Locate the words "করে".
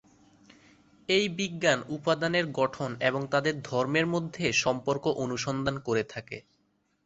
5.79-6.03